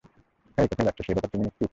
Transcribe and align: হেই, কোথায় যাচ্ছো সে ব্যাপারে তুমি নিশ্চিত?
হেই, 0.57 0.67
কোথায় 0.67 0.85
যাচ্ছো 0.87 1.01
সে 1.03 1.11
ব্যাপারে 1.13 1.31
তুমি 1.33 1.43
নিশ্চিত? 1.43 1.69